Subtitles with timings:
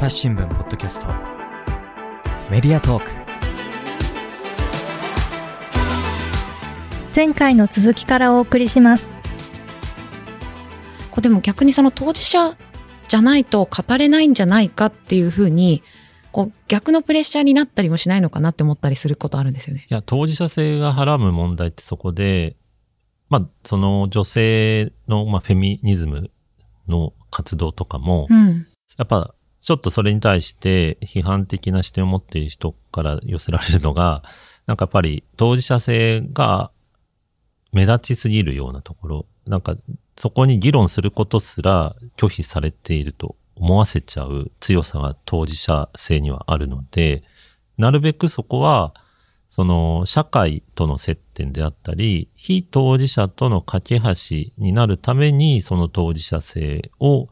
[0.00, 1.08] 朝日新聞ポッドキャスト
[2.50, 3.10] メディアトーク
[7.14, 9.06] 前回の続きからお送りします
[11.10, 12.56] こうでも逆にその当事者
[13.08, 15.82] じゃないと語れないんじゃないかっていうふうに
[16.32, 19.86] こう逆のプレッシャーになったりもしないのかなって思ったりすることあるんですよね。
[19.90, 22.56] いや、当事者性がはらむ問題ってそこで、
[23.28, 26.30] まあ、その女性の、まあ、フェミニズム
[26.88, 28.66] の活動とかも、うん。
[28.96, 34.22] やっぱ、ちょっとそれに対して批判的な視点を持っている人から寄せられるのが、
[34.66, 36.70] なんかやっぱり当事者性が
[37.72, 39.76] 目立ちすぎるようなところ、なんか
[40.16, 47.22] そこに議論することすら拒否されていると思わせちゃう強さが当事者性にはあるので、
[47.76, 48.94] なるべくそこは、
[49.48, 57.28] その社会との接点であったり、非当事者との架け橋になるために、その当事者性を、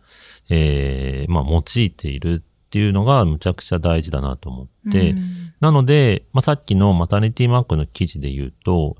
[0.48, 8.96] えーまあ、用いているっていうのがむちゃくちゃ大事だなと思って、うんなので、まあ、さっきのマタニティマークの記事で言うと、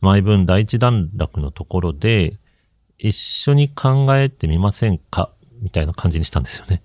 [0.00, 2.38] 毎分第一段落のところで、
[2.96, 5.30] 一緒に考えてみませんか？
[5.60, 6.82] みたいな感じにしたんですよね。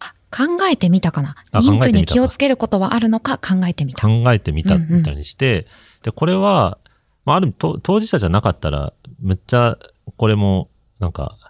[0.00, 1.36] あ考えてみたかな。
[1.52, 4.04] あ妊婦に気をつけることはあるのか考えてみた。
[4.04, 5.68] 考えてみたみたいにして、
[6.02, 6.78] で、これは、
[7.24, 9.78] まあ、ある当事者じゃなかったら、むっちゃ、
[10.16, 11.47] これも、なんか、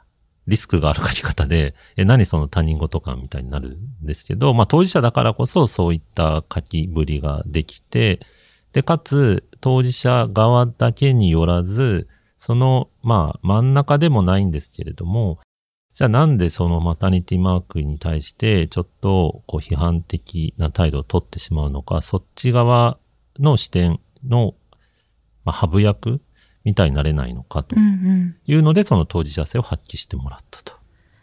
[0.49, 8.21] リスクがある書き方で、え、何その他人事感みたいになるんですけど、まあ、当事者だからこそそういった書きぶりができて、
[8.73, 15.39] で、かつ、当事者側だけによらず、その、まあ、真ん中でもないんですけれども、
[15.93, 22.99] じゃあなんでそのマタニティマークに対してちょっとこう批判的な態度を取ってしまうのか、そっち側
[23.41, 24.55] の視点の、
[25.45, 26.21] まあ、ハブ役
[26.69, 28.37] みたいになれないのかとうんうん。
[28.47, 30.75] いうので、その当事者性を発揮してもらったと。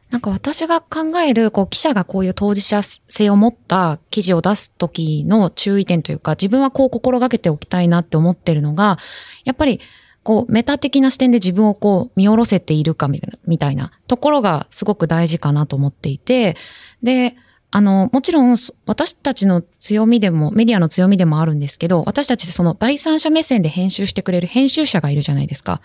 [0.09, 8.97] なんか私が考える、こう、記者がこういう当事者性を持った記事を出す時の注意点というか、自分はこう心がけておきたいなって思ってるのが、
[9.43, 9.81] やっぱり、
[10.23, 16.55] こう、メタ的な視点で自分をこう、見下ろせているかみたいな、みたいなところがすごく大事かなと思っていて、
[17.03, 17.35] で、
[17.75, 18.55] あの、もちろん、
[18.85, 25.81] 私たちの強みでも、メディアの強みでもあるんですけど、私たちその第三者目線で編集してくれる編集者がいるじゃないですか。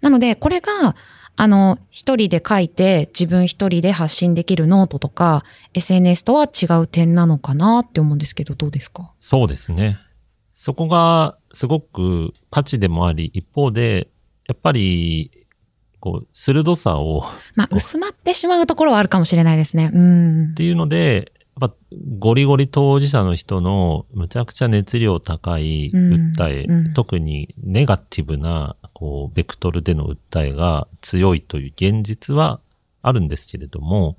[0.00, 0.96] なので、これが、
[1.36, 5.44] あの、一人で書いて自分一人で発信できるノートとか
[5.74, 9.12] SNS とは違う点なのかなって思うんですけど、どうですか？
[9.20, 9.96] そうですね。
[10.52, 14.08] そこがすごく価値でもあり、一方で、
[14.48, 15.30] やっぱり、
[16.00, 17.24] こう、鋭さを
[17.56, 19.90] まあ、薄まってしまうところはあるかもしれないですね。
[19.92, 20.54] うんっ。
[20.54, 21.74] ていうので、やっぱ
[22.18, 32.60] ゴリゴリ当事者の人のむちゃくちゃ熱量高いうん訴え、うん特にネガティブな、こう、ベクトルでの訴えが強いという現実は
[33.02, 34.16] あるんですけれども、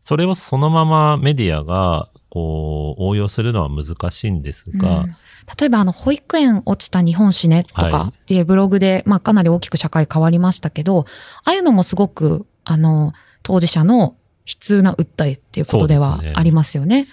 [0.00, 5.16] それをそのままメディアが、こう、応用するのは難しいんですが、うん
[5.58, 11.06] 例えば、あの、保育園落ちた日本史ねとはかっていうブログで、まあ、かなり大きく社会変わりましたけど、
[11.44, 14.14] ああいうのもすごく、あの、当事者の
[14.46, 17.06] 悲痛な訴えっていうことではありますよね。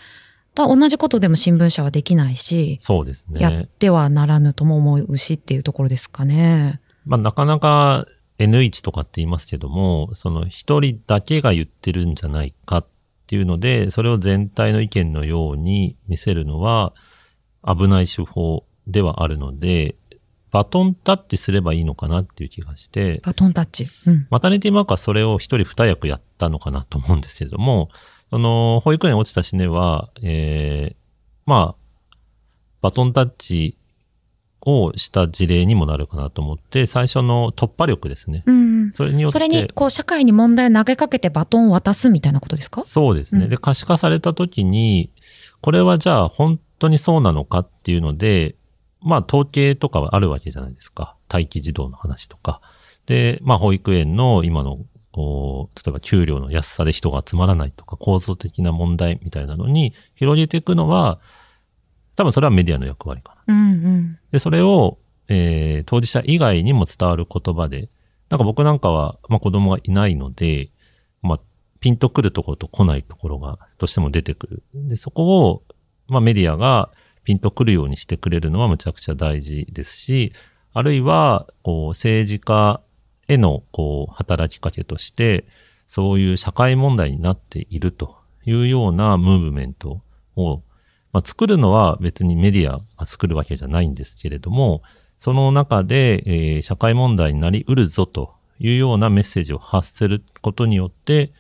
[0.53, 3.69] だ同じことでも新聞社はできないし、そうですやっね。
[3.79, 6.81] てはならぬとも思うしっていうところですかね。
[7.05, 8.05] まあ、なかなか
[8.39, 12.87] N1 とかって言いますけども、その一人だけが言ってるんじゃないかっ
[13.25, 16.93] ていうので、それを全体の意見のように見せるのは
[17.65, 19.95] 危ない手法ではあるので、
[20.51, 23.87] バトンタッチすればいいのかなっていう気がして、バトンタッチ。
[24.07, 24.27] うん。
[24.29, 27.89] マタニティマークはそれを一人二役やったのかなと思うんですけれども、
[28.29, 30.95] その、保育園落ちた死ねは、えー、
[31.45, 32.17] まあ、
[32.81, 33.77] バトンタッチ
[34.65, 38.43] をした事例にもなるかなと思って、最初の突破力ですね。
[38.45, 38.91] うん。
[38.91, 39.33] それによって。
[39.33, 42.81] それに、こう、社会に問題を投げかけてバトンを渡すみたいなことですか？
[42.81, 43.43] そうですね。
[43.43, 45.11] うんで、可視化された時に、
[45.61, 48.55] これはじゃあ本当にそうなのかっていうので、
[49.01, 51.15] まあ統計とかはあるわけじゃないですか。
[51.31, 52.61] 待機児童の話とか。
[53.05, 54.79] で、まあ保育園の今の、
[55.11, 61.19] こう、例えば給料の安さで人が集まらないとか、構造的な問題みたいなのに広げていくのは、
[62.15, 63.53] 多分それはメディアの役割かな。
[63.53, 64.19] うんうん。
[64.31, 64.97] で、それを、
[65.27, 67.89] えー当事者以外にも伝わる言葉で、
[68.29, 70.69] なんか僕なんかは、まあ子供がいないので、
[71.21, 71.39] まあ、
[71.79, 74.63] ピンとくるところと来ないところがどうしても出てくる。
[74.73, 75.63] で、そこを、
[76.07, 76.91] まあメディアが
[77.23, 80.33] ピンとくるようにしてくれるのはむちゃくちゃ大事ですし、
[80.73, 82.81] あるいは、こう、政治家
[83.27, 85.45] への、こう、働きかけとして、
[85.87, 90.01] そういう社会問題になっているというようなムーブメント
[90.35, 90.61] を、
[91.15, 94.81] まあ、作るのは別にメディアが作るわけじゃないんですけれども、
[95.15, 101.31] その中で、えー社会問題になり得るぞというようなメッセージを発することによって、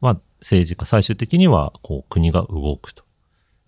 [0.00, 3.04] まあ、政治家、最終的にはこう国が動くと。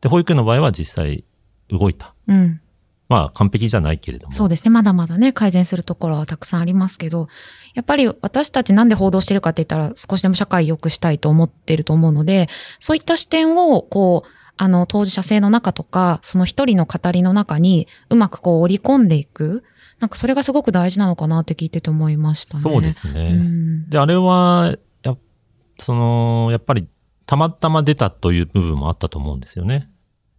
[0.01, 1.23] で、保育園の場合は実際
[1.69, 2.17] 動いた。
[2.27, 2.61] うん。
[3.09, 4.33] まあ完璧じゃないけれども。
[4.33, 4.71] そうですね。
[4.71, 7.29] まだまだね、改善するところはたくさんありますけど、
[7.75, 12.49] やっぱり私たちなんで報道してるかって言ったら、少しでも社会良くしたいと思ってると思うので、
[12.81, 19.65] そういった視点を、こう、あの、当事者性の中とか、その一人の語りの中に、うまくこう織り込んでいく。
[20.01, 22.63] なんかそれがすごく大事なのかなって聞いてて思いましたね。
[22.63, 23.29] そうですね。
[23.29, 25.17] うんで、あれは、や、
[25.79, 26.89] その、やっぱり、
[27.27, 29.89] たまたま出たという部分もあったと思うんですよね。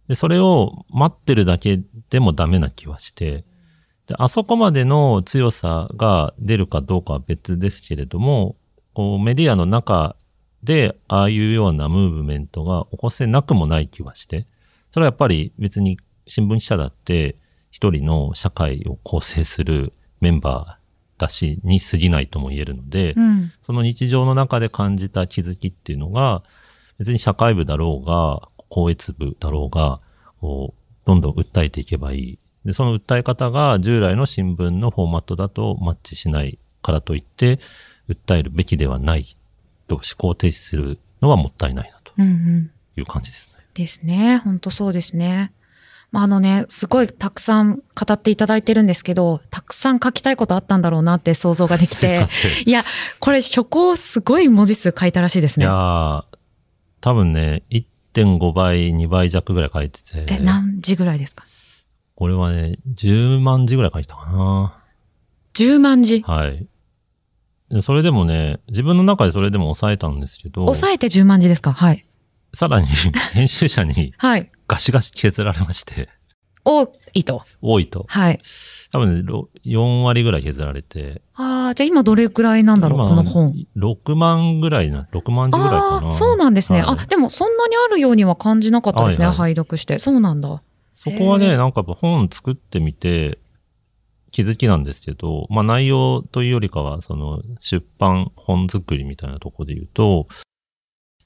[0.08, 1.80] で、それを待ってるだけ
[2.10, 3.44] でもダメな気はして、
[4.06, 8.56] で、あそこまでの強さが出るかどうかは別ですけれども、
[8.94, 10.15] こう、メディアの中
[10.66, 14.46] で、ああいうようなムーブメントが起こせなくもない気はして、
[14.90, 17.36] それはやっぱり別に新聞記者だって、
[17.70, 23.52] 一人の社会を構成するメンバーだし、に過ぎないとも言えるので、うん。
[23.62, 26.42] その日常の中で感じた気づきっていうのが、
[26.98, 30.00] 別に社会部だろうが、校閲部だろうが、
[30.40, 32.38] こう、どんどん訴えていけばいい。
[32.64, 37.60] で、その訴え方が従来の新聞のフォーマットだとマッチしないからといって、
[38.08, 39.35] 訴えるべきではないと
[39.94, 42.70] 思考停止するのはもったいないなとうんうん。
[42.96, 43.64] いう感じですね。
[43.74, 44.38] ですね。
[44.38, 45.52] 本当そうですね。
[46.12, 52.26] まあ、あのね、すごいたくさん語っていただいてるんですけど、たくさん書きたいことあったんだろうなって想像ができて
[52.64, 52.84] いや、
[53.18, 55.66] これ初稿すごい文字数書いたらしいですいね。
[55.66, 56.24] やー、
[57.00, 60.24] 多分ね、1.5倍、2倍弱ぐらい書いてて。
[60.28, 61.44] え、何時ぐらいですか？
[62.14, 64.74] これはね、10万字ぐらい書いたかな。
[65.54, 66.22] ?10 万字。
[66.22, 66.66] はい。
[67.70, 71.72] でそれでもね、自分の中でそれでも抑えたんですけど、抑えて10万字ですか？
[71.72, 72.06] はい。
[72.54, 72.86] さらに
[73.34, 74.50] 編集者にはい。
[74.68, 76.08] ガシガシ削られまして、
[76.64, 77.42] 多いと。
[77.62, 78.04] 多いと。
[78.08, 78.40] はい。
[78.92, 81.22] 多分ね、ろ4割ぐらい削られて。
[81.34, 86.06] ああ、じゃあ今どれぐらいなんだろう、今この本？6万ぐらいな、6万字ぐらいかな。
[86.06, 86.82] ああ、そうなんですね。
[86.82, 89.98] はいあ、でもそんなにあるようには感じなかったですね、はいはい拝読して。
[89.98, 90.62] そうなんだ。
[90.92, 93.38] そこはね、なんか本作ってみて、
[94.30, 100.28] 気づきなんですけど、まあ内容というよりかは、その出版本作りみたいなところで言うと、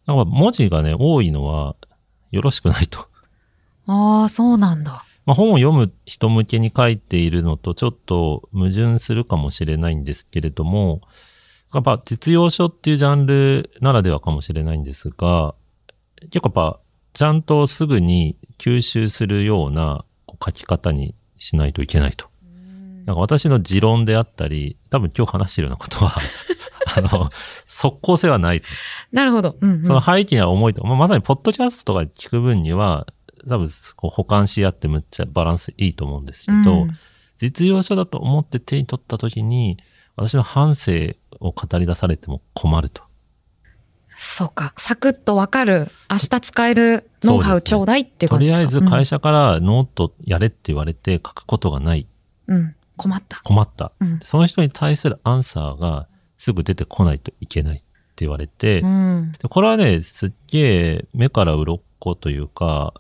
[0.07, 1.77] なんか文字がね、多いのは
[2.31, 3.07] よろしくないと。
[3.87, 5.05] ああ、そうなんだ。
[5.27, 11.03] まあ、本を読む人向けに書いているのとちょっと矛盾するかもしれないんですけれども、
[11.73, 15.55] やっぱ実用書っていうジャンルならではかもしれないんですが、
[16.31, 16.81] 結構やっぱ
[17.13, 20.05] ちゃんとすぐに吸収するような
[20.45, 22.30] 書き方にしないといけないと。
[23.07, 26.17] なんか私の持論であったり、多分今日話してるようなことは、
[26.97, 27.31] あの、
[27.67, 28.67] 即効性はないと。
[29.13, 29.57] なるほど。
[29.61, 29.85] うん、うん。
[29.85, 30.85] その背景には重いと。
[30.85, 33.07] まあ、まさにポッドキャストとか聞く分には、
[33.49, 36.99] 多分こう補完し合ってむっちゃバランスいいと思うんですけど、うん
[37.43, 39.79] 実用書だと思って手に取った時に、
[40.15, 43.03] 私の反省を語り出されても困ると。
[44.15, 44.75] そうか。
[44.77, 45.89] サクッとわかる。
[46.11, 48.85] 明日使えるノウハウちょうだいっていうとりあ感じですか？
[48.85, 52.07] えず会社からノートやれって言われて書くことがない。
[52.47, 52.75] うん、うん。
[53.01, 53.41] 困った。
[53.43, 53.93] 困った。
[54.01, 54.21] うん。
[54.21, 56.07] その人に対するアンサーが
[56.37, 57.87] すぐ出てこないといけないって
[58.27, 59.33] 言われて、うん。
[59.33, 60.59] でこれはね、すっげ
[60.97, 61.81] え目から鱗
[62.15, 62.93] というか、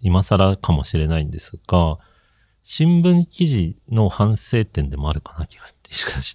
[0.00, 1.98] 今更かもしれないんですが、
[2.62, 5.64] 新聞記事の反省点でもあるかな気が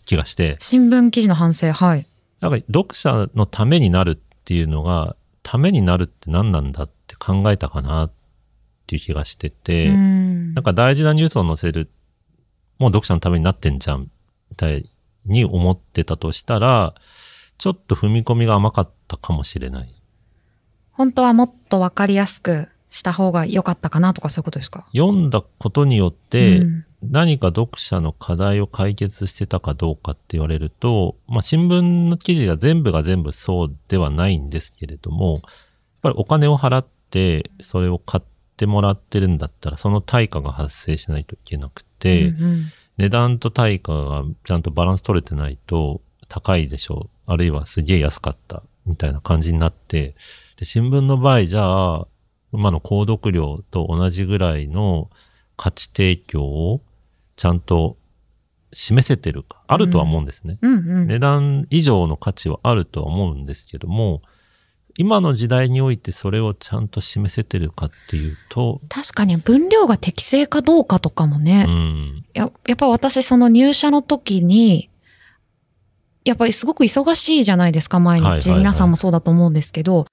[0.05, 2.05] 気がして、新聞記事の反省、はい。
[2.41, 8.11] なんか読者のためになるっていうのが、ためになるって何なんだって考えたかなっ
[8.87, 11.89] ていう気がしてて、うんなんか大事なニュースを載せる、
[12.83, 14.11] もう読者のためになってんじゃん、
[14.49, 14.89] みたい
[15.25, 16.93] に思ってたとしたら、
[17.57, 19.95] ちょっと踏み込みが甘かったかもしれない。
[20.91, 24.85] 本当はもっとわかりやすくした方が良かったかなとかそういうことですか？
[24.93, 26.85] 読んだことによって、うん。
[27.09, 35.41] 何か読者の課題を解決してたかどうかって言われると、まあ新聞の記事が全部が全部そうではないんですけれども、やっ
[36.01, 38.23] ぱりお金を払ってそれを買っ
[38.57, 42.65] てもらってるんだったら、その対価が発生しないといけなくて、うんうん
[42.97, 47.31] 値段と対価がちゃんとバランス取れてないと高いでしょう。
[47.31, 50.15] あるいはすげえ安かったみたいな感じになって、
[50.57, 52.07] で新聞の場合じゃあ、
[52.51, 55.09] 今の購読料と同じぐらいの
[55.57, 56.81] 価値提供を
[57.35, 57.97] ちゃんと
[58.71, 59.63] 示せてるか。
[59.67, 60.59] あるとは思うんですね。
[60.61, 61.07] うんうん。
[61.07, 64.21] 値段以上の価値はあるとは思うんですけども、
[64.97, 74.89] 今の時代においてそれをちゃんと示せてるかっていうと、確かに分量が適正かどうかとかもね、うん、ややっぱ私その入社の時に、
[76.25, 78.49] やっぱりすごく忙しいじゃないですか、毎日。
[78.51, 80.05] 皆さんもそうだと思うんですけど、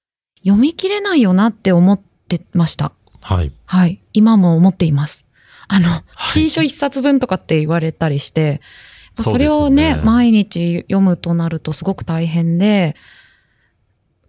[0.43, 2.93] 読み切れないよなって思ってました。
[3.21, 3.53] はい。
[3.67, 4.01] はい。
[4.13, 5.27] 今も思っています。
[5.69, 8.61] あの、い新書一冊分とかって言われたりして、
[9.19, 12.97] それをねね毎日読むとなるとすごく大変で、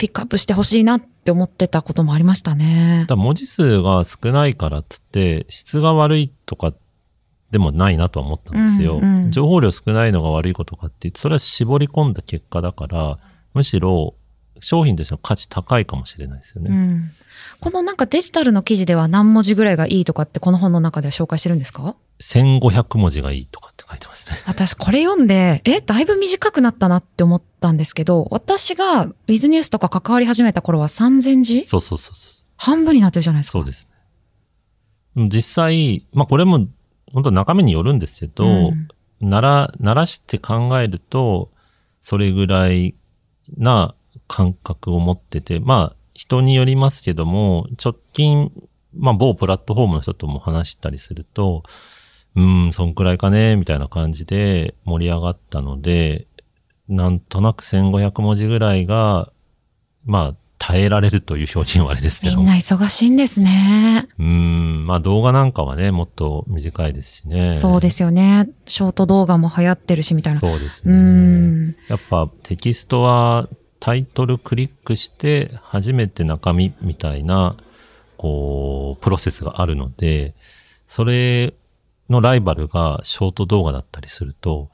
[0.01, 3.15] ピックアップしてほしいなって思ってたこともありましたねだ。
[3.15, 6.74] 文字数が少ないからっつって、質が悪いとか
[7.51, 8.98] でもないなとは思ったんですよ。
[8.98, 13.20] うんうん情報量少ないのが悪いことかって言って、それは絞り込んだ結果だから、
[13.53, 14.15] むしろ
[14.62, 16.70] 商品としての価値高いかもしれないですよね。
[16.72, 17.12] うん。
[17.60, 24.38] このなんかデジタルの記事では何文字ぐらいがいいとかってこの本の中では紹介してるんですか？1500文字がいいとかって書いてますね。
[24.48, 31.65] 私これ読んで、え、だいぶ短くなったなって思ったんですけど、私がウィズニュースとか関わり始めた頃は3000字？
[31.65, 32.46] そうそうそうそう。
[32.58, 33.60] 半分になってるじゃないですか。
[33.60, 33.89] そうです
[35.15, 35.27] ね。
[35.27, 36.68] 実際、まあこれも
[37.12, 38.88] 本当中身によるんですけど、うん
[39.22, 41.51] なら、ならして考えると、
[42.01, 42.96] それぐらい
[43.56, 43.94] な
[44.32, 48.52] 感覚を持ってて、まあ人によりますけども、直近、
[48.96, 51.64] まあ某プラットフォームの人とも話したりすると、
[52.36, 56.28] うーん、そんくらいかね、みたいな感じで盛り上がったので、
[56.88, 59.34] なんとなく1500文字ぐらいが、
[60.06, 62.38] まあ耐えられるという表現はあれですけど。
[62.38, 64.08] みんな忙しいんですね。
[64.18, 67.52] うーん、まあ動画なんかはね、もっと短いですしね。
[67.52, 68.48] そうですよね。
[68.66, 70.40] ショート動画も流行ってるしみたいな。
[70.40, 70.96] そうですうね。
[70.96, 71.76] ん。
[71.90, 73.50] やっぱテキストは
[73.82, 77.58] タイトルクリックして初めて中身みたいな、
[78.16, 80.36] こう、プロセスがあるので、
[80.86, 81.56] それ
[82.08, 84.70] のライバルがショート動画だったりすると、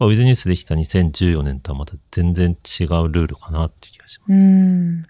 [0.00, 4.32] ウィズニュースできた2014年とはまた全然違うルールかなっていう気がします。
[4.32, 5.06] うん。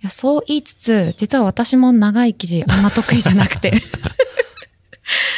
[0.00, 3.80] いや、そう言いつつ、実は私も長い記事あんま得意じゃなくて。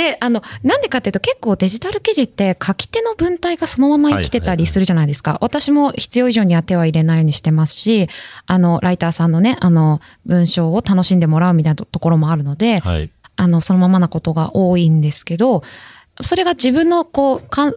[0.00, 5.36] で、あの、なんでかっていうと結構デジタル記事って書き手の文体がそのまま生きてたりするじゃないですか。
[5.42, 8.08] 私も必要以上には手は入れないようにしてますし、
[8.46, 13.10] あの、ライターさんのね、あの、文章を楽しんでもらうみたいなところもあるので、はい。
[13.36, 15.62] あの、そのままなことが多いんですけど、
[16.22, 17.74] それが自分のこう、かん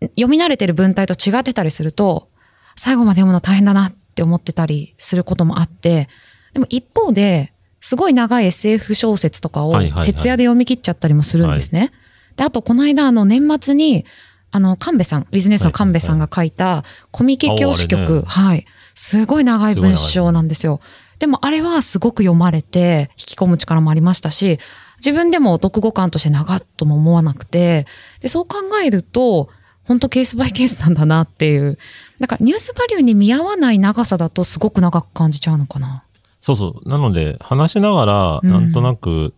[0.00, 2.30] 読み慣れてる文体と違ってたりすると、
[2.74, 6.08] 最後まで読むの大変だなって思ってたりすることもあって、
[6.54, 7.52] でも一方で、
[7.86, 11.92] すごい長い SF 小説とかをはいはいはい徹夜で読み切っちゃったりもするんですね。
[12.34, 14.04] で、あとこの間あの年末に、
[14.50, 18.66] あの、神戸さん、ウィズネスの神戸さんが書いたコミケ教師曲、ああれねはい。
[18.96, 20.80] すごい長い文章なんですよ。
[21.20, 24.58] でもあれはすごく読まれて、引き込む力もありましたし、
[24.96, 27.86] 自分でも読後感として長っとも思わなくて、
[28.18, 29.48] で、そう考えると、
[29.84, 31.78] 本当ケースバイケースなんだなっていう。
[32.18, 36.02] なんかニュースバリューに見合わない長さだとすごく長く感じちゃうのかな。
[36.46, 36.88] そうそう。
[36.88, 39.34] なので、話しながら、うんなんとなく、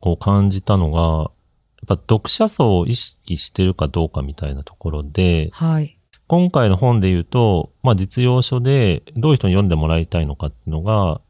[0.00, 1.30] こう感じたのが、やっ
[1.86, 5.98] ぱ読者層を意識してるかどうかみたいなところで、はい。
[6.26, 11.20] 今回の本で言うと、まあ実用書でどういう人に読んでもらいたいのかっていうのが、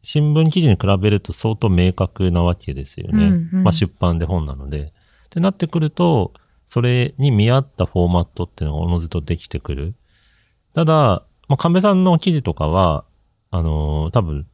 [0.00, 3.26] 新聞記事に比べると相当明確なわけですよね。
[3.26, 4.94] うんうんまあ出版で本なので。
[5.26, 6.32] ってなってくると、
[6.64, 9.94] それに見合ったフォーマットっていうのがおのずとできてくる。
[10.74, 13.04] ただ、まあ亀さんの記事とかは、
[13.56, 14.46] あのー多分、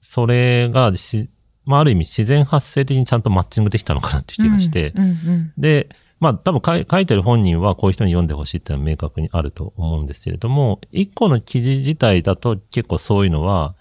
[0.00, 1.28] それがし、
[1.64, 5.88] まあある意味自然発生的にちゃんとマッチングできたのかなっていう気がして、うんうんで、
[6.20, 13.74] まあ多分書いてる本人はこういう人に読んでほしいっていうのは明確にあると思うんですけれども、一個の記事自体だと結構そういうのは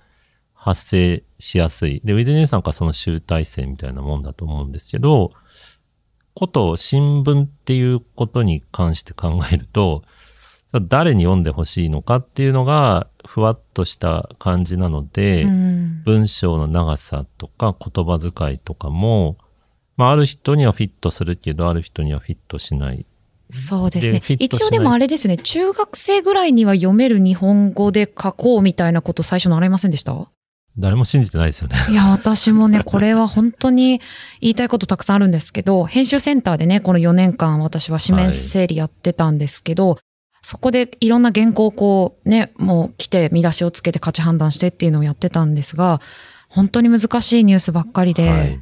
[0.54, 2.02] 発生しやすい。
[2.04, 5.32] で、ウィズニュースなんかその集大成みたいなもんだと思うんですけど、
[6.34, 10.04] こと新聞っていうことに関して考えると、
[10.82, 16.04] 誰に読んでほしいのかっていうのがふわっとした感じなので、うん。
[16.04, 19.38] 文章の長さとか言葉遣いとかも、
[19.98, 23.06] まあ、ある人にはフィットするけど、ある人にはフィットしない。
[23.50, 24.22] そうですね。
[24.40, 30.28] 一応でもあれですね、中学生ぐらいには読める日本語で書こうみたいなこと最初習いませんでした？
[30.78, 31.76] 誰も信じてないですよね。
[31.90, 34.02] いや、私もね、これは本当に
[34.42, 39.98] 言いたいことたくさんあるんですけど、編集センターでね、この4年間私は紙面整理やってたんですけど、
[40.46, 46.02] そこでいろんな原稿をこうね、もう来て見出しをつけて価値判断してっていうのをやってたんですが、
[46.50, 48.62] 本当に難しいニュースばっかりで、はい。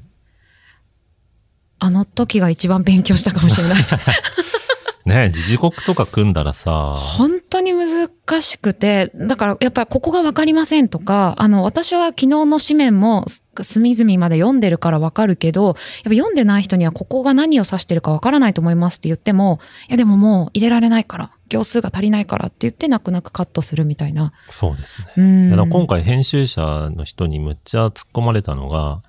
[1.80, 3.84] あの時が一番勉強したかもしれない。
[5.06, 8.10] ね時事国とか組んだらさ、本当に難
[8.42, 13.26] しくて、だからやっぱりここがわかりませんとか、あの、私は昨日の紙面も
[13.62, 15.74] 隅々まで読んでるからわかるけど、やっ
[16.06, 19.60] ぱ読んでない人にはここが何を指してるかわからないと思いますって言っても、
[19.90, 24.34] いやでももう入れられないから、行数が足りないからって言って泣く泣くカットするみたいな。
[24.50, 25.08] そうですね。
[25.18, 25.50] うん。
[25.52, 29.04] だから今回編集者の人にむっちゃ突っ込まれたのが、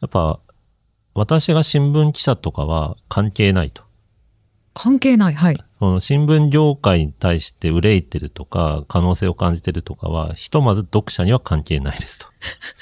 [0.00, 0.40] やっぱ、
[1.14, 3.82] 私が新聞記者とかは関係ないと。
[4.74, 5.34] 関係ない。
[5.34, 5.62] はい。
[5.78, 12.26] その新聞業界に対して憂いてるとか、可能性を感じてるとかは、ひとまず読者には関係ないですと。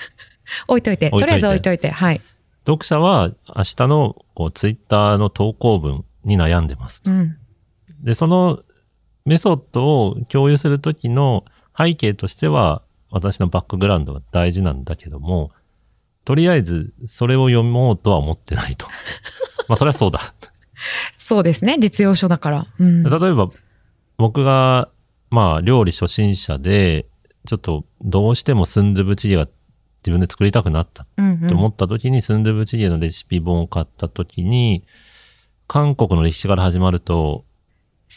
[0.68, 1.10] 置いといて。
[1.10, 1.90] とりあえず置いといて。
[1.90, 2.20] はい。
[2.66, 7.02] 読者は明日のこうツイッターの投稿文に悩んでます。
[7.04, 7.36] うん。
[8.02, 8.60] で、その
[9.24, 11.44] メソッドを共有するときの
[11.76, 15.50] 背景としては、私のバックグラウンドは大事なんだけども、
[16.24, 18.86] とりあえず、それを読もうとは思ってないと。
[19.68, 20.34] まあ、それはそうだ。
[21.16, 21.76] そうですね。
[21.78, 22.66] 実用書だから。
[22.78, 23.02] うん。
[23.02, 23.50] 例えば、
[24.16, 24.88] 僕が、
[25.30, 27.06] まあ、料理初心者で、
[27.46, 29.48] ちょっと、どうしてもスンドゥブチゲが
[30.02, 34.84] 自分で作りたくなったうんうんと思った時に、スンドゥブチゲのレシピ本を買った時に、
[35.66, 37.44] 韓国の歴史から始まると、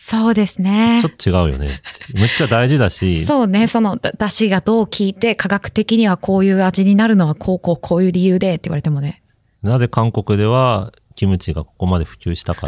[0.06, 1.08] そうですねちょ。
[1.08, 1.80] っと違うよね。
[2.14, 3.68] めっちゃ大事だし、そうね。
[3.68, 9.24] その、だ出汁がどう効いて、科学的にはこういう味になるのはこうこうこういう理由でって言われてもね。
[9.62, 12.68] なぜ韓国ではキムチがここまで普及したか、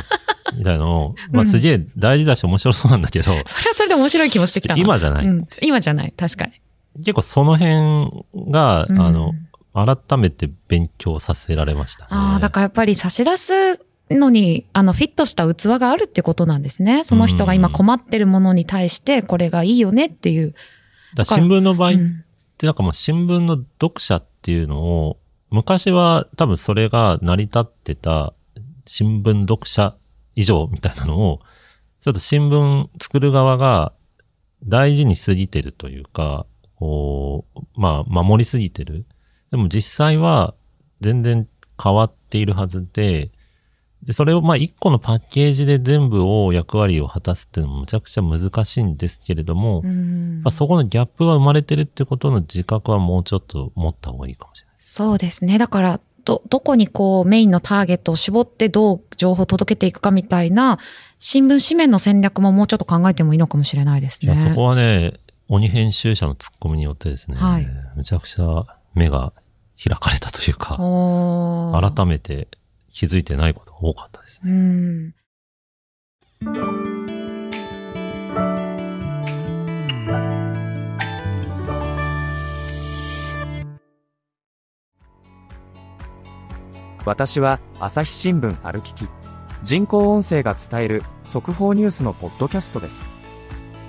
[0.57, 4.81] みたいなのを、 まあすげえ大事だし面白そうなんだけど、 それはそれで面白い気もしてきたな。
[4.81, 5.47] 今じゃないうん。
[5.61, 6.13] 今じゃない。
[6.15, 6.53] 確かに。
[6.99, 9.33] 結構その辺が、うんあの、
[9.73, 12.07] 改めて勉強させられましたね。
[12.11, 17.03] ああ、だからやっぱり差し出すのに、あの、フィットした器があるってことなんですね。
[17.03, 20.53] その人が今困ってるものに対して、これがいいよねっていう。
[21.15, 22.25] だ新聞の場合っうん
[22.57, 25.17] てなんかもう新聞の読者っていうのを、
[25.49, 28.33] 昔は多分それが成り立ってた
[28.85, 29.95] 新聞読者
[30.35, 31.41] 以上みたいなのを、
[32.01, 33.93] ちょっと新聞作る側が
[34.63, 36.45] 大事にしすぎてるというか、
[36.75, 39.05] こう、まあ守りすぎてる。
[39.51, 40.53] でも実際は
[41.01, 41.47] 全然
[41.81, 43.31] 変わっているはずで、
[44.05, 54.75] で、それをまあ一個のパッケージで全部を役割を果たすっていうのもむちゃくちゃ難しいんですけれども、うんまあ、そこのギャップが生まれてるってことの自覚はもうちょっと持った方がいいかもしれない。
[54.77, 55.57] そうですね。
[55.57, 60.77] だから、ど、どこにこうメインのターゲットを絞ってどう情報を届けていくかみたいな、
[61.17, 64.35] 新聞紙面の戦略ももうちょっと考えてもいいのかもしれないですね。
[64.35, 65.13] そこはね、
[65.47, 69.33] 鬼編集者のツッコミによってですね、はいむちゃくちゃ目が
[69.83, 70.77] 開かれたというか、
[71.95, 72.47] 改めて
[72.95, 74.51] 気づいてないことが多かったですね。
[74.51, 75.13] うん。
[87.03, 89.07] 私は朝日新聞歩きき
[89.61, 93.13] 人工音声が伝える速報ニュースのポッドキャストです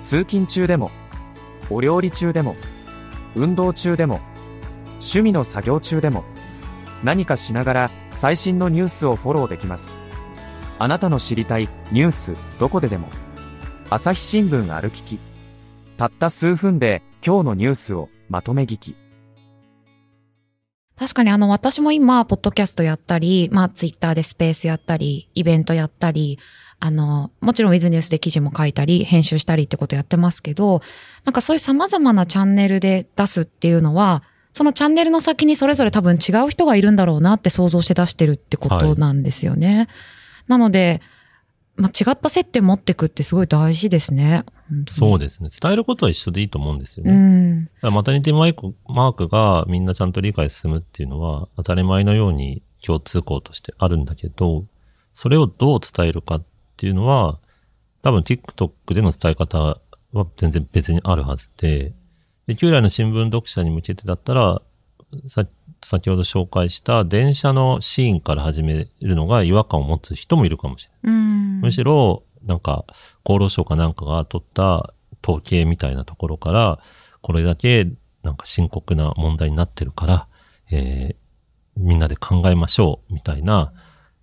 [0.01, 0.91] 通勤中でも
[1.71, 2.55] お料理中でも
[3.35, 4.19] 運動中でも
[4.95, 6.23] 趣味の作業中でも
[7.03, 10.01] 何かしながら最新のニュースをフォローできます。
[10.79, 13.07] あなたの知りたいニュースどこででも。
[13.89, 15.19] 朝日新聞歩きき。
[15.97, 18.95] たった数分で今日のニュースをまとめ聞き。
[20.97, 26.39] 確かにあの私も今、ポッドキャストやったり、まあツイッターでスペースやったり、イベントやったり、
[26.79, 30.81] あの、もちろんウィズニュースで記事も書いたり、編集したりってことやってますけど、
[31.23, 34.23] なんかそういう様々なチャンネルで出すっていうのは、
[34.57, 39.87] そのチャンネルの先にそれぞれ多分違う人がいるんだろうなって想像して出してるってことなんですよね。
[40.47, 40.99] なので、
[41.75, 44.45] まあ違った接点持ってくってすごい大事ですね。
[44.71, 45.49] でそうですね。
[45.61, 47.13] 伝えることは一緒でいいと思うんですようね。
[47.15, 47.65] ん。
[47.65, 54.65] だからマタニティマイクマークがみんなちゃんと理解進むっていうのは当たり前のように共通項としてあるんだけど、
[55.13, 56.43] それをどう伝えるかっ
[56.77, 57.37] ていうのは、
[58.01, 59.79] 多分 TikTok での伝え方
[60.13, 61.93] は全然別にあるはずで、
[62.47, 64.61] で旧来の新聞読者に向けてだったら、
[65.25, 65.45] さ
[65.83, 71.15] 先ほど紹介した電車のシーンから始めるのが違和感を持つ人もいるかもしれない。
[71.15, 71.61] うん。
[71.61, 72.85] むしろ、なんか、
[73.23, 76.79] 厚労省かなんかが取った統計みたいなところから、
[77.21, 77.87] これだけ
[78.23, 80.27] なんか深刻な問題になってるから、
[80.71, 81.27] えー
[81.79, 83.71] みんなで考えましょう、みたいな、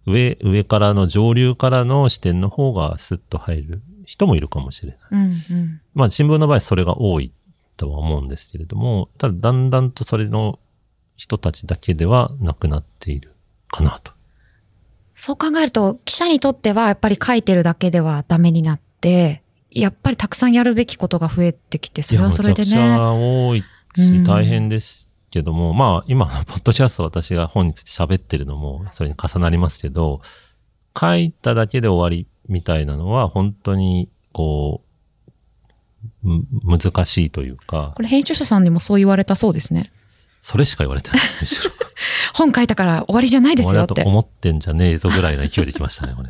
[0.06, 4.98] 上、上からの上流からの視点の方がスッと入る人もいるかもしれない。
[5.12, 5.26] うんう
[5.60, 5.80] ん。
[5.94, 7.32] まあ新聞の場合それが多い
[7.76, 10.58] とは思うんですけれども、ただだんだんとそれの
[11.16, 13.34] 人たちだけではなくなっている
[13.70, 14.12] かなと。
[15.12, 22.94] そう考えると、記者にとってはやっぱり書いてるだけではダメになって、やっぱりたくさんやるべきことが増えてきて、それはそれでいやめちゃくちね。
[22.94, 23.64] ゃ多い
[23.96, 30.20] うんし、大変ですけども、まあ、今の ポッドキャスト私が本について喋ってるのも、それに重なりますけど、
[30.98, 34.83] 書いただけで終わりみたいなのは、本当に、こう、む
[36.64, 39.92] 難しいというかこ、れ編集者さんにもそう言われたそうですね。
[40.40, 41.20] それしか言われてない。
[41.40, 41.70] むしろ。
[42.34, 44.02] 本書いたから終わりじゃないですよって。
[44.02, 46.28] と思ってんじゃねえぞぐらいの勢いで来ましたね、これ。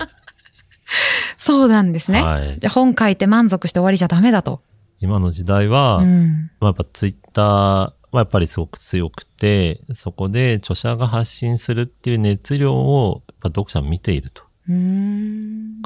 [1.38, 2.22] そうなんですね。
[2.22, 4.62] はいじゃあ本書いて満足して終わりじゃダメだと。
[5.00, 6.50] 今の時代は、うん。
[6.60, 14.44] まあ、やっぱツイッターはやっぱりすごく強くて、そこで著者が発信するっていう熱量をやっぱ読者は見ていると。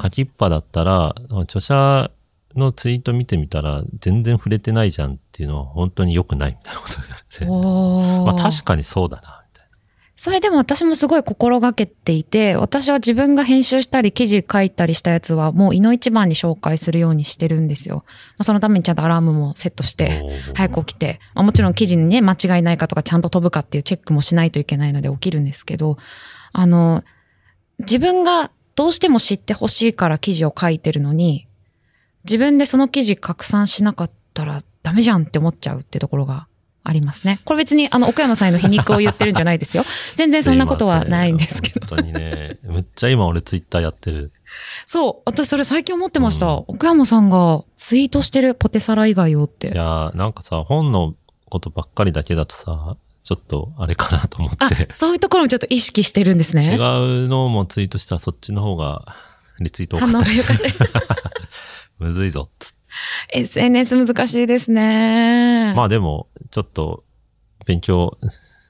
[0.01, 2.11] 書きっぱだったら、著者
[2.55, 7.45] のツイート見てみたら全然触れてないじゃんっていうのは本当に良くないみたいなことを言われて。
[8.35, 9.67] まあ確かにそうだな、みたい
[10.15, 18.03] それでも私もすごい心がけていて、私は自分が編集したり記事書いたりしたやつはもう胃の一番に紹介するようにしてるんですよ。
[18.37, 20.23] まあそのためにちゃんとアラームもセットして、
[20.55, 25.97] 早く起きて、まあ、もちろん記事にね、間違いないかとかちゃんと飛ぶかっていうチェックもしないといけないので起きるんですけど、
[26.51, 27.03] あの、
[27.79, 31.48] 自分がどうしても知ってほしいから記事を書いてるのに、
[32.25, 36.47] 自分でその記事拡散しなかったらダメじゃんって思っちゃうってところが
[36.83, 37.39] ありますね。
[37.45, 39.83] これ別にあの岡山さんへの皮肉を言ってるんじゃないですよ。
[40.15, 41.85] 全然そんなことはないんですけど。
[41.85, 42.57] 本当にね。
[42.63, 44.31] めっちゃ今俺ツイッターやってる。
[44.85, 45.29] そう。
[45.29, 46.47] 私それ最近思ってました。
[46.47, 49.67] うん岡山さんがツイートしてるポテサラ以外をっいて。
[49.75, 51.15] やーなんかさ、本の
[51.49, 54.87] ことばっかりだけだとさ、ちょっとあれかなと思あっ、て。
[54.91, 56.65] そういうところもちょっと意識してるんですね。
[56.71, 59.15] 違うのもツイートしたらそっちの方が
[59.59, 61.15] リツイート多かったりが良かった。
[61.99, 62.79] むずいぞっつって
[63.39, 65.73] SNS 難しいですね。
[65.75, 67.03] まあでも、ちょっと
[67.65, 68.17] 勉強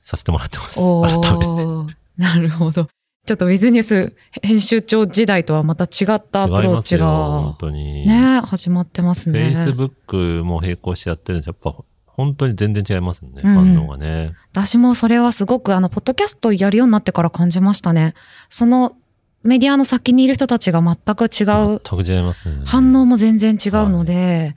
[0.03, 0.79] させてもらってます。
[0.79, 1.45] お改めて。
[1.45, 1.87] ー、
[2.17, 2.89] なるほど。
[3.25, 8.07] ちょっとウィズニュース編集長時代とはまた違ったアプローチますよ、本が、当に。
[8.07, 9.53] ね、始まってますね。
[9.55, 14.33] Facebook も並行してやってるんですやっぱ本当に全然違いますよね、うん反応がね。
[14.51, 18.13] 私もそれはすごく、あの、ポッドキャストやるようになってから感じましたね。
[18.49, 18.97] その
[19.43, 22.61] メディアの先にいる人たちが全く違う、全く違いますね。
[22.65, 24.55] 反応も全然違うので、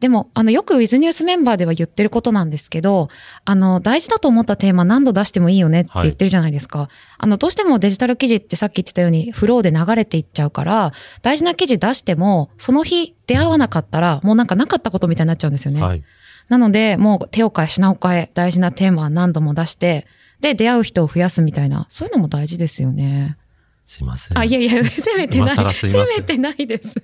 [0.00, 3.08] でも、あの、よくウィズニュースメンバーでは言ってることなんですけど、
[3.46, 6.90] あの、大事だと思ったテーマ何度出してもいいよねって言ってるじゃないですか。
[7.16, 15.80] あの、どうしてもデジタル記事ってさっき言ってたようにフローで流れていっちゃうから、大事な記事出しても、その日出会わなかったら、もうなんかなかったことみたいになっちゃうんですよね。
[15.80, 16.02] はい。
[16.48, 20.06] なので、もう手を変え品を変え、大事なテーマは何度も出して、
[20.40, 23.38] で、出会う人を増やすみたいな、そういうのも大事ですよね。
[23.86, 24.38] すいません。
[24.38, 25.74] あ、いやいや、 責めてない。
[25.74, 26.94] 責めてないです。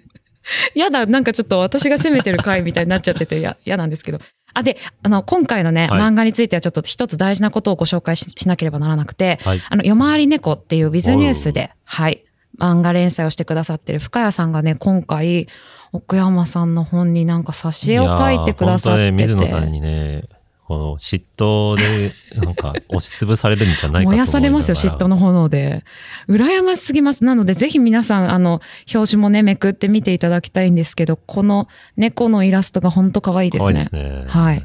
[0.74, 4.18] やだ、なんかちょっと私が責めてる回みたいになっちゃっててや嫌なんですけど。
[4.54, 9.60] あ、で、あの、今回のね、はい漫画についてはちょっと一つ大事なことをご紹介ししなければならなくて、はい。
[9.68, 12.24] あの、夜回り猫っていうビズニュースで、はい、
[12.58, 15.46] 漫画連載をしてくださってる深谷さんがね、今回、
[15.92, 19.12] 奥山さんの本になんか挿絵を書いてくださってて。
[19.12, 20.24] 水野さんにね、
[20.72, 25.84] この嫉妬で、なんか押しつぶされるんじゃないかと燃やされますよ、嫉妬の炎で。
[26.30, 27.24] 羨ましすぎます。
[27.24, 28.62] なので、ぜひ皆さん、あの、
[28.94, 33.66] 表紙もね、めくって見ていただきたいんですけど、この猫のイラストが本当可愛いですね。
[33.66, 34.24] 可愛いですね。
[34.28, 34.62] はいや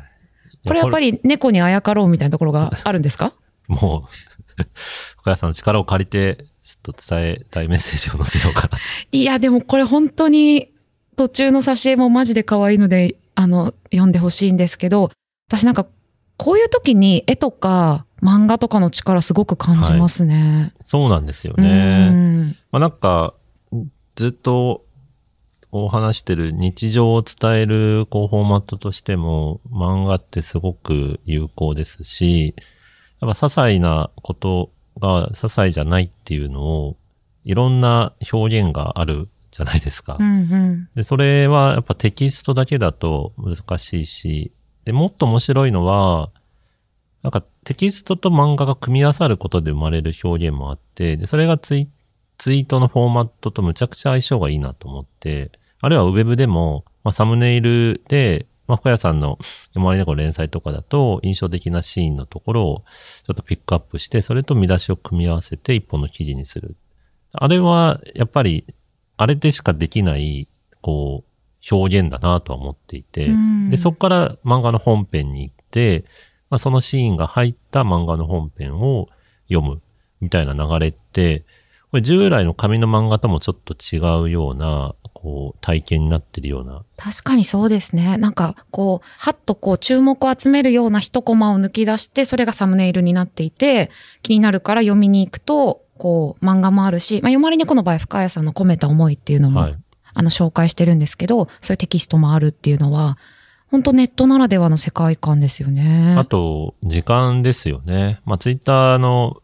[0.65, 3.34] これやっぱり猫にあやかろうみたいなところが あるんですか？
[3.67, 4.63] もう、
[5.17, 8.78] 深谷さんの力を借りて、ちょっと伝えたいメッセージを載せようかな。
[9.12, 10.72] いや、でもこれ本当に
[11.17, 15.12] 途中の挿絵もマジで可愛いので、あの、読んでほしいんですけど、
[15.50, 15.86] 私なんか、
[16.38, 20.73] こういう時に絵とか漫画とかの力すごく感じますね。
[20.82, 22.10] そうなんですようね。
[22.10, 23.34] んまあなんか、
[24.15, 24.86] ずっと
[25.71, 32.56] お話してる日常を伝えるこうフォーマットとしても漫画ってすごく有効ですし、
[33.19, 36.97] やっぱ些細なことが些細じゃないっていうのを
[37.43, 40.17] いろんな表現があるじゃないですか。
[40.19, 40.89] うんうん。
[40.95, 44.52] で、それはやっぱテキストだけだと難しいし、
[44.88, 46.32] で、もっと面白いのは、
[47.21, 51.89] なんかテキストと漫画が組み合わさることで生まれる表現もあって、で、それがツイ
[52.38, 59.39] ツイートのフォーマットとむちゃくちゃ相性がいいなと思って、あるいはウェブでも、まあ、サムネイルで、まあ、深谷さんの
[59.76, 62.84] 山り猫連載とかだと印象的なシーンのところを
[63.26, 66.78] ちょっとピックアップして、それと見出しを組み合わせて一本の記事にする。
[67.34, 68.63] あれは、やっぱり、
[69.17, 70.47] あれでしかできない、
[70.82, 71.37] こう、
[71.70, 76.06] 表現だなとは思っていて、うんで、そこから漫画の本編に行って、
[76.50, 79.10] まあ、そのシーンが入った漫画の本編を
[79.50, 79.82] 読む
[80.22, 81.46] みたいな流れって、
[81.91, 86.84] これ従来の紙の漫画ともちょっと違うような、こう、体験になってるような。
[86.98, 88.17] 確かにそうですね。
[88.17, 93.89] なんか、こう、はっとこう、注目を集めるような一コマを抜き出して、それがサムネイルになっていて、
[94.22, 99.78] 気になるから読みに行くと、こう、漫画もあるし、まあ、読まれ猫の場合、深谷さんの込めた思いっていうのも、はい。
[100.17, 103.17] あの、紹介してるんですけど、そういうテキストもあるっていうのは、
[103.69, 106.15] 本当ネットならではの世界観ですよね。
[106.17, 108.19] あと、時間ですよね。
[108.25, 109.38] まあ、ツイッターの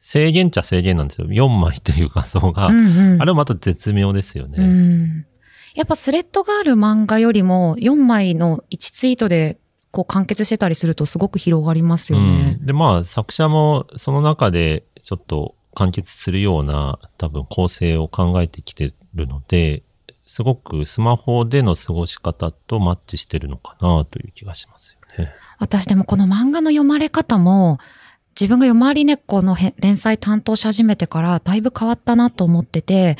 [0.00, 1.26] 制限っちゃ制限なんですよ。
[1.26, 2.68] 4枚という画像が。
[2.68, 4.56] うんうん、あれもまた絶妙ですよね。
[4.58, 5.26] うん。
[5.74, 9.58] やっぱスレッドがある漫画よりも、4枚の1ツイートで、
[9.90, 12.56] こう完結してたりするとすごく広がりますよね。
[12.60, 19.82] うん、で、まあ、作者もその中でちょっと完結するような多分構成を考えてきてるので、
[20.30, 25.32] すごくスマホでの過ごし方とマッチしてるのかなという気がしますよね。
[25.58, 27.78] 私でもこの漫画の読まれ方も、
[28.40, 33.18] 自分が夜回り猫のへ連載担当し始めてからだいぶ変わったなと思ってて、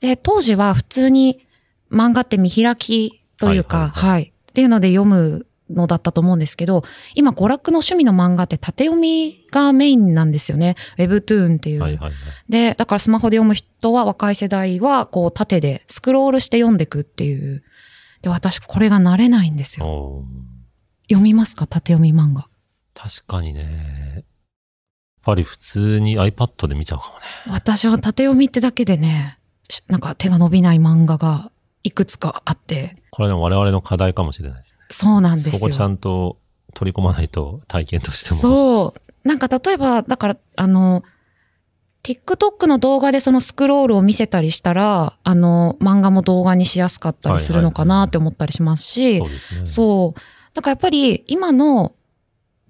[0.00, 1.46] で、当時は普通に
[1.92, 10.76] 漫画って見開きというか、はいはいはい、っていうので読むのだったと思うんですけど、今娯楽の趣味の漫画って縦読みがメインなんですよね。
[10.96, 11.80] Webtoon っていう。
[11.80, 12.12] はいはいはい。
[12.48, 17.64] で、だからスマホで読む人は若い世代はこう縦でスクロールして読んでいくっていう。
[18.22, 20.24] で、私これが慣れないんですよ。
[21.08, 21.66] 読みますか？
[21.66, 22.48] 縦読み漫画。
[22.94, 24.14] 確かにね。
[24.14, 24.24] やっ
[25.22, 27.20] ぱり普通に iPad で見ちゃうかもね。
[27.48, 31.50] 私は縦読みってだけでね、しなんか手が伸びない漫画が
[31.86, 34.80] いくつかあって、これは我々の課題かもしれないですね。
[34.90, 35.58] そうなんですよ。
[35.58, 36.36] そこちゃんと
[36.74, 38.36] 取り込まないと体験としても。
[38.36, 38.94] そ
[39.24, 39.28] う。
[39.28, 41.04] なんか例えば、だから、あの、
[42.02, 49.34] TikTok の動画でそのスクロールを見せたりしたら、あの、漫画も動画にしやすかったりするのかなって思ったりしますし、そうね。
[49.64, 50.20] そう。
[50.54, 51.92] だからやっぱり今の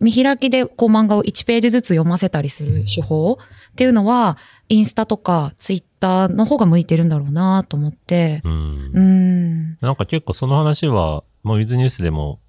[0.01, 3.39] 見開きでこう漫画を1ページずつ読ませたりする手法
[3.73, 4.37] っていうのは、
[4.69, 9.01] インスタとかツイッターの方が向いてるんだろうなと思って、うんう。
[9.01, 9.79] ん。
[9.81, 12.41] なんか結構その話は、もうウィズニュースでも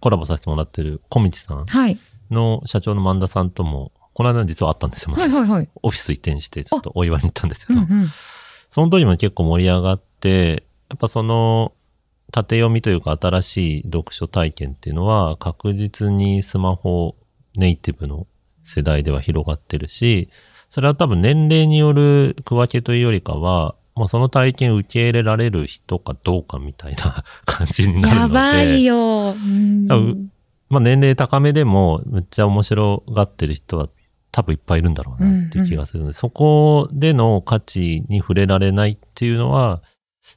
[0.00, 1.98] コラボさせてもらってる小道さんはい。
[2.30, 5.14] の社長の萬田さんとも、この間実はあったんですよ。
[5.14, 5.70] はいはいはい。
[5.82, 8.08] オフィス移転してちょっとお祝いに行ったんですけど、うんうん。
[8.70, 11.72] その時も結構盛り上がって、やっぱその
[12.34, 17.14] 縦読みというか新しい読書体験っていうのは確実にスマホ
[17.54, 18.26] ネイティブの
[18.64, 20.28] 世代では広がってるし、
[20.68, 28.34] それは多分年齢による区分けというよりかは、もうその体験受け入れられる人かどうかみたいな 感じになるので。
[28.34, 29.30] やばいよ。
[29.30, 30.30] うん多分
[30.70, 33.88] まあ年齢高めでもめっちゃ面白がってる人は
[34.32, 39.82] 多分いっぱいいるんだろうなっていう気がするので、そこでの価値に触れられないっていうのは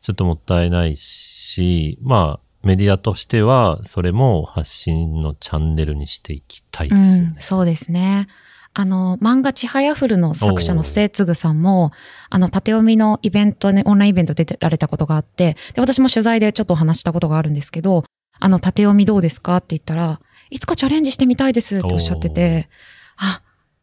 [0.02, 7.41] ちょっともったいないし、まあメディアとしてはそれも発信のチャンネルにしていきたいですよねうん。
[7.41, 8.28] そうですね。
[8.73, 11.91] あの、漫画ちはやふるの作者の末次さんも、
[12.30, 18.04] あの、縦読みのイベントね、オンラインイベント出てられたことがあって、で、私も取材でちょっとお話したことがあるんですけど、
[18.39, 20.19] あの、縦読みどうですかって言ったら、
[20.52, 22.69] いつかチャレンジしてみたいですっておっしゃってて、
[23.15, 23.41] あ、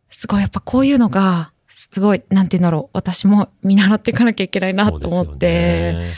[0.08, 1.52] すごい、やっぱこういうのが、
[1.94, 6.14] すごい、なんて言うんだろう、私も見習っていかなきゃいけないなと思って、ね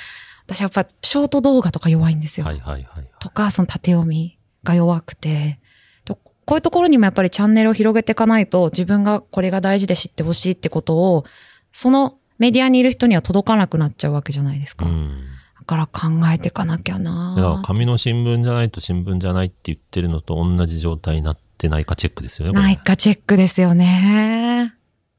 [0.47, 2.47] 私やっぱショート動画とか弱いんですよ。
[2.47, 3.11] はいはいはい。
[3.19, 5.59] とか、その縦読みが弱くて、
[6.05, 11.25] とこういうところにもやっぱりチャンネルを広げていかないと、自分がこれが大事で知ってほしいってことを、
[11.73, 14.87] そのメディアにいる人には届かなくなっちゃうわけじゃないですか。
[14.87, 15.25] うん。
[15.59, 22.55] だから考えていかなきゃなだから紙の新聞じゃないと新聞じゃないって言ってるのと同じ状態になってないかチェックですよね。
[22.55, 24.76] ないかチェックですよね。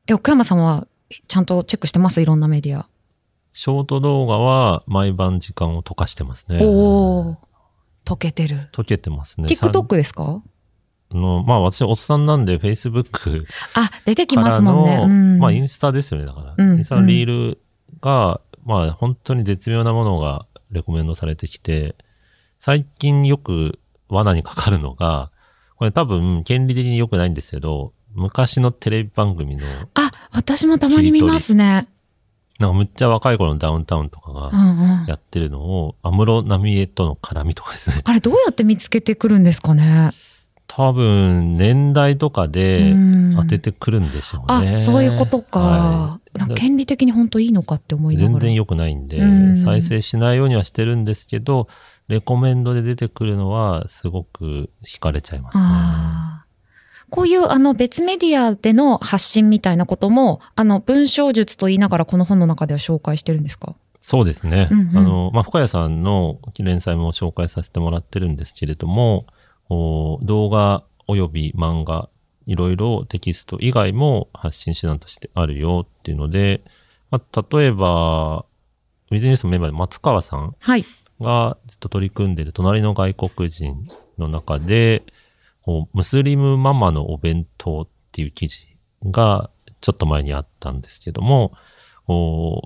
[0.07, 0.87] え、奥山さんは
[1.27, 2.21] ちゃんとチェックしてます？
[2.21, 2.87] いろんなメディア。
[3.51, 6.59] ショート動画は毎晩時間を溶かしてますね。
[6.63, 7.37] おー。
[8.05, 8.69] 溶けてる。
[8.71, 9.47] 溶けてますね。
[9.47, 10.41] TikTok ですか？
[11.11, 14.97] の、まあ私おっさんなんで Facebook あ、出てきますもんね。
[14.97, 16.55] の、うん、まあインスタですよね、だから。
[16.57, 17.61] うんインスタのリール
[17.99, 21.95] が、まあ本当に絶妙なものがレコメンドされてきて、
[22.59, 25.31] 最近よく罠にかかるのが、
[25.75, 31.87] これ多分権利的に良くないんですけど、昔のテレビ番組の、あ、私もたまに見ますね。
[32.59, 35.05] なんかむっちゃ若い頃のダウンタウンとかうが。
[35.07, 38.01] やってるのを、安室奈美恵との絡みとかですね。
[38.05, 40.11] あれどうやって見つけてくるんですかね？
[40.65, 44.71] 多分、年代とかでうん当ててくるんでしょうね。
[44.73, 45.59] あ、そういうことか。
[45.59, 48.31] はいか権利的に本当いいのかって思いながら。
[48.33, 51.67] 全然良くないんで、うん再生しないようにはしてるんですけど、
[52.07, 55.63] レコメンドで出てくるのはすごく惹かれちゃいますね。
[57.09, 63.75] こういうあの別メディアでの発信みたいなことも、あの文章術と言いながらこの本の中では紹介してるんですか？
[64.01, 64.67] そうですね。
[64.71, 69.25] うんうんあの、まあ、深谷さんの連載も紹介させてもらってるんですけれども、
[69.69, 72.09] お動画及び漫画、
[72.45, 76.61] いろいろテキスト以外も発信手段としてあるよっていうので、
[77.09, 78.45] まあ、例えば、
[79.11, 80.85] ウィズニュースのメンバーで松川さんはい。
[81.19, 85.03] がずっと取り組んでいる隣の外国人の中で、
[85.67, 89.49] こうムスリムママのお弁当っていう記事が
[89.81, 91.51] ちょっと前にあったんですけども、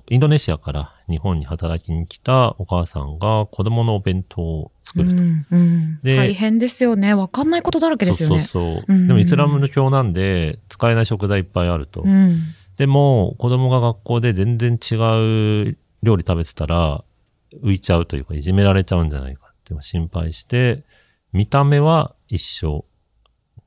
[0.08, 5.16] インドネシアから日本に働きに来たお母さんが子供のお弁当を作ると。
[5.16, 7.12] うんうんで大変ですよね。
[7.12, 8.42] わかんないことだらけですよね。
[8.42, 8.84] そうそうそう。
[8.86, 12.02] うんでもイスラムの教なんで使えない食材いっぱいあると。
[12.02, 12.38] うん。
[12.76, 17.02] でも子供が学校で全然違う料理食べてたら
[17.64, 20.84] 浮いちゃうというかいじめられちゃうんじゃないかって心配して、
[21.32, 22.84] 見た目は一緒、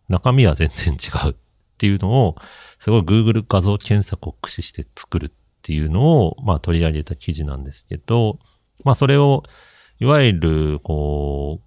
[0.10, 1.36] 中身は全然違うっ
[1.78, 2.36] ていうのを、
[2.80, 8.40] すごい Google 画像検索を駆使して作るっていうのを、まあ取り上げた記事なんですけど、
[8.84, 9.44] まあそれを、
[10.00, 11.66] いわゆる、こう、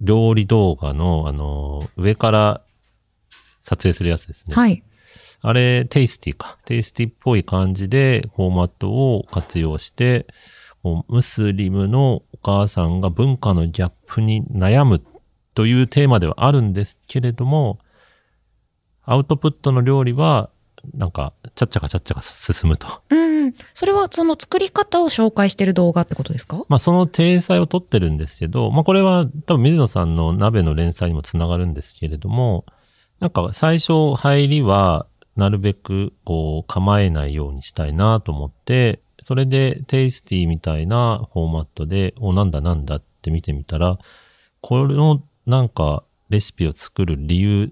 [0.00, 2.62] 料理動画の、あの、上から
[3.60, 4.54] 撮影するやつですね。
[4.54, 4.82] はい。
[5.40, 6.58] あれ、テイスティか。
[6.64, 10.26] テイスティっぽい感じでフォーマットを活用して、
[11.08, 15.00] ムスリムのお母さんが文化のギャップに悩むっ
[15.54, 17.78] というテーマではあるんですけれども、
[19.04, 20.50] アウトプットの料理は、
[20.94, 22.86] なんか、ちゃっちゃかちゃっちゃか進むと。
[23.10, 23.54] うん。
[23.72, 26.64] それはその作り方を紹介してる動画ってことですか？
[26.68, 32.64] まあ、その体裁を取ってるんですけど、まあ、これは多分水野さんの鍋の連載にもつながるんですけれども、
[33.20, 43.98] なんか最初入りは、なるべくこう構えないようにしたいなと思って、それでテイスティみたいなフォーマットで、お、なんだなんだって見てみたら、
[44.60, 47.70] このなんかレシピを作る理由っ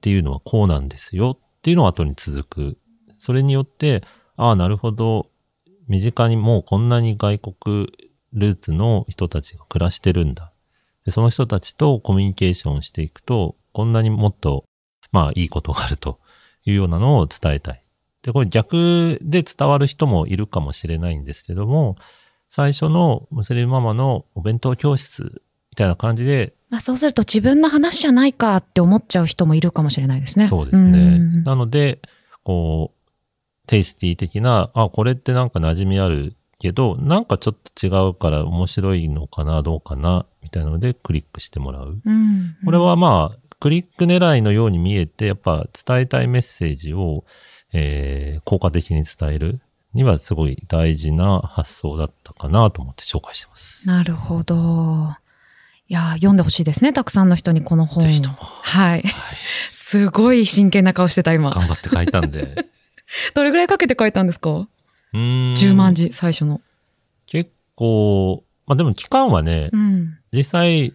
[0.00, 2.78] ていうのはこうなんですよっていうのが後に続く。
[3.18, 4.02] それによって、
[4.36, 5.30] ああ、なるほど。
[5.86, 7.92] 身近にもうこんなに外国
[8.32, 10.52] ルーツの人たちが暮らしてるんだ。
[11.04, 14.64] で、その人たちとコミュニケーションしていくと、こんなにもっと、
[15.12, 16.18] まあいいことがあると
[16.64, 17.82] いうようなのを伝えたい。
[18.22, 21.96] で、これ逆で伝わる人もいるかもしれないんですけども、
[22.48, 30.46] 最初のムスリムママのお弁当教室みたいな感じで、まあそうすると自分の話じゃないかって思っちゃう人もいるかもしれないですね。
[30.46, 31.18] そうですね。
[31.18, 32.00] んなので、
[32.44, 42.00] こう、テイスティ的な、あ、これってなんか馴染みあるけど、なんかちょっと違うから面白いのかな、どうかな、みたいなのでクリックしてもらう。
[42.04, 42.56] うん。
[42.64, 47.24] これはまあ、クリック狙いのように見えて、やっぱ伝えたいメッセージを、
[47.72, 49.60] えー効果的に伝える
[49.94, 53.86] にはすごい大事な発想だったかなと思って紹介してます。
[53.86, 55.14] なるほど。
[55.88, 56.92] いやー、読んでほしいですね。
[56.92, 58.04] たくさんの人にこの本。
[58.04, 59.04] ぜひともはい。
[59.72, 61.50] すごい真剣な顔してた、今。
[61.50, 62.66] 頑張って書いたんで。
[63.34, 64.50] どれぐらいかけて書いたんですか？
[64.50, 66.60] うーん ?10 万字、最初の。
[67.26, 70.16] 結構、まあでも期間はね、うん。
[70.32, 70.94] 実際、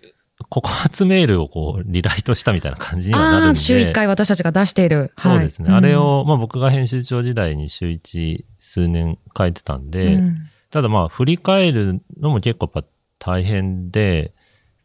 [0.50, 3.60] 告発メールをこう、リライトしたみたいな感じにはなるんで。
[3.60, 5.14] 週1回私たちが出している。
[5.18, 5.70] そうですね。
[5.70, 10.38] はいあれ、を、まあ僕が編集長時代に週1数年書いてたんで、うん
[10.70, 14.34] ただまあ振り返るのも結構やっぱ大変で、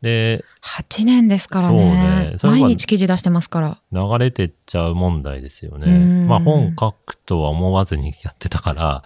[0.02, 2.36] で、8年ですからねね。
[2.42, 3.78] 毎日記事出してますから。
[3.92, 5.86] 流れてっちゃう問題ですようね。
[5.86, 9.04] んまあ本書くとは思わずにやってたから、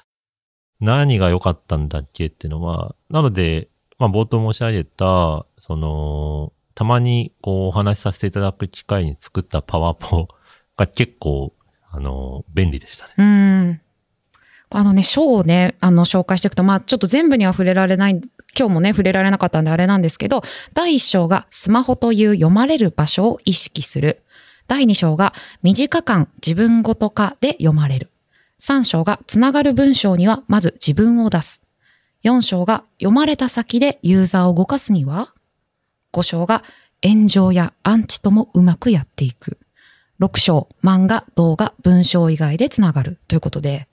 [0.80, 10.28] 何が良かったんだっけっていうのは、なので、まあ冒頭申し上げた、その、たまにこうお話しさせていただく機会に作ったパワポ
[10.76, 11.52] が結構、
[11.90, 13.14] あの、便利でしたね。
[13.18, 13.80] うん。
[14.70, 18.20] あのね、章をね、あの、紹介していくと、まあ、ちょっと全部には触れられない、
[18.58, 20.42] 今日もね、触れられなかったんであれなんですけど、
[20.72, 24.22] 第一章がスマホという読まれる場所を意識する。
[24.68, 28.10] 第二章が短感自分ごと化で読まれる。
[28.58, 31.62] 三章がつながる文章にはまず自分を出す。
[32.22, 35.32] 四章が読まれた先でユーザーを動かすには
[36.10, 36.64] 五章が
[37.02, 39.58] 炎上やアンチともうまくやっていく。
[40.18, 43.86] 6章、漫画、動画、文章以外でつながるということで、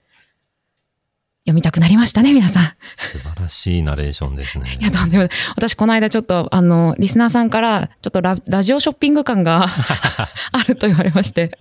[1.46, 2.64] 読みたくなりましたね、皆さん。
[2.96, 4.78] 素晴らしいナレーションですね。
[4.80, 5.30] いや、とんでもない。
[5.58, 9.68] 私、この間ちょっと、あの、リスナーさんから、ちょっとララジオショッピング感が
[10.54, 11.52] あると言われまして、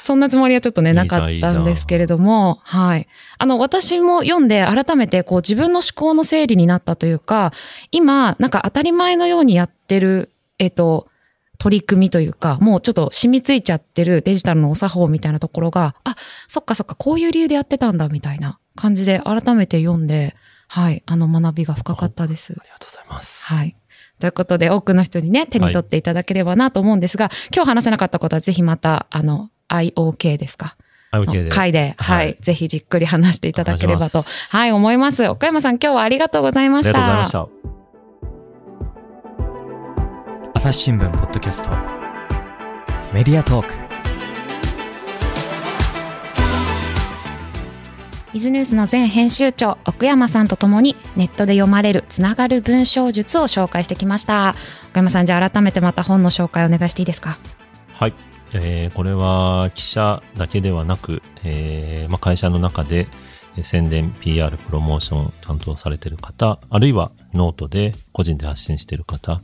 [0.00, 3.08] そんなつもりはちょっとね、なんかったんんですけれども、はい。
[3.38, 7.52] あの、私も読んで改めて、こう、自分の思考の整理になったというか、
[7.90, 11.08] 今、なんか当たり前のようにやってる、えっと、
[11.58, 16.14] 取り組みというか、もうちょっと染みついちゃってるデジタルのお作法みたいなところが、あ、
[16.46, 20.36] そっかそっか、こういう理由でやってたんだ、みたいな感じで改めて読んで、
[20.68, 22.62] はい、あの学びが深かったですあ。
[22.62, 23.52] りがとうございます。
[23.52, 23.76] はい。
[24.20, 30.76] ということで、多くの人にね、手に取っていただければなと思うんですが、今日話せなかったことはぜひまた、あの、IOK ですか
[31.12, 31.48] ？IOK で。
[31.50, 35.26] 回で、はい、はいぜひじっくり話していただければとはい、思います。
[35.28, 37.66] 岡山さん、今日はありがとうございまありがとうございました。
[40.54, 41.68] 朝日新聞ポッドキャスト
[43.12, 43.95] メディアトーク
[48.36, 54.54] イズニュースの前編集長、奥山さんと共にネットで読まれるつながる文章術を紹介してきました。
[54.90, 57.38] 岡山さん、じゃあ改めてまた本の紹介お願いしていいですか？
[57.94, 58.12] はい。
[58.52, 63.08] えーこれは記者だけではなく、えーまあ、会社の中で
[63.56, 69.40] えー宣伝、PR、プロモーション担当されている方、あるいはノートで個人で発信している方、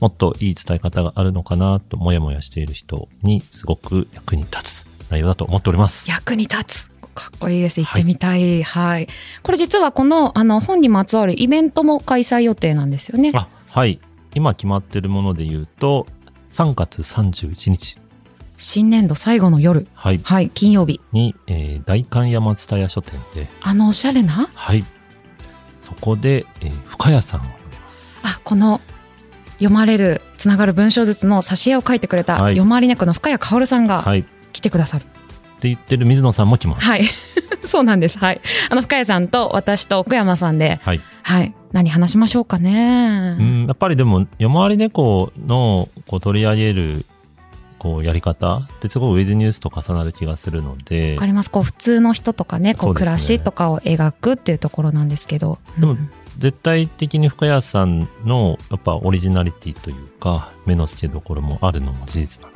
[0.00, 6.10] もっといい伝え方があるのかなともやもやしている人にすごく役に立つ内容だと思っております。
[6.10, 6.93] 役に立つ。
[7.14, 7.80] かっこいいです。
[7.80, 8.62] 行ってみたい。
[8.62, 9.08] はい。
[9.42, 13.30] これ実はこの、あの、本にまつわるイベントも開催予定なんですよね。
[13.34, 14.00] あ、はい。
[14.34, 16.06] 今決まっているもので言うと、
[16.48, 17.98] 3月31日、
[18.56, 19.86] 新年度最後の夜。
[19.94, 20.50] はい、はい。
[20.50, 21.00] 金曜日。
[21.12, 24.48] に、えー代官山蔦屋書店で、あの、おしゃれな？
[24.54, 24.84] はい。
[25.78, 28.22] そこで、えー深谷さんを呼びます。
[28.26, 28.80] あ、この、
[29.54, 34.04] 読まれる、つながる文章術の挿絵を書いてくれた、はい読まれ猫の深谷薫さんが
[34.52, 35.06] 来てくださる。
[35.68, 36.84] 言ってる水野さんも来ます。
[36.84, 37.02] はい。
[37.66, 38.18] そうなんです。
[38.18, 38.40] はい。
[38.70, 41.00] あの、深谷さんと私と奥山さんで、はい。
[41.22, 41.54] はい。
[41.72, 43.36] 何話しましょうかね。
[43.38, 47.04] うん、やっぱりでも、夜回り猫のこう取り上げる
[47.78, 51.50] こうやり方ってすごいウェズニュースと重なる気がするのでわか、ります。
[51.50, 55.58] こう普通の人とかね、こそう暮らしとかを描くっていうところなんですけど。
[55.78, 62.53] でもうん絶対的に深谷さんのやっぱオリジナリティというか、目の付けどころもあるのも事実なの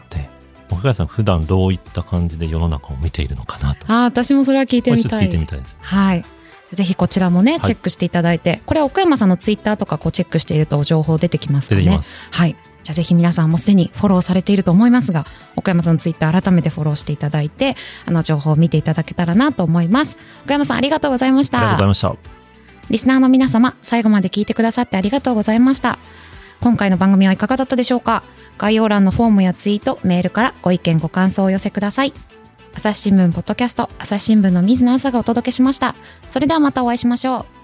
[0.69, 3.91] で、深谷さん普段どういった感じで世の中を見ているのかなと。
[3.91, 5.11] ああ、私もそれは聞いてみたい。
[5.11, 5.79] これちょっと聞いてみたいです。
[5.81, 6.25] はい。
[6.73, 12.03] ぜひこちらもね、いチェックしていただいて、これは奥山さんのツイッターとかこうチェックしていると情報出てきますかね出てきま。
[12.03, 12.25] す。
[12.31, 12.57] はい。
[12.83, 20.17] じゃあぜひ皆さんもすでにフォローされていると思いますが、岡山さんのツイッター改めてフォローしていただいて、あの情報を見ていただけたらなと思います。
[20.45, 22.09] 岡山さんありがとうございましありがとうございた。
[22.11, 22.39] ました。
[22.91, 25.99] リスナーの皆様、最後まで聞いてくださってありがとうございました。
[26.61, 28.23] 今回の番組はいかがだったでしょうか？
[28.59, 32.13] 概要欄のフォームやツイート、メールからご意見ご感想をお寄せください。
[32.75, 35.95] 朝日新聞ポッドキャスト、朝日新聞の水野朝がお届けしました。
[36.31, 37.58] それではまたお会いしましょう。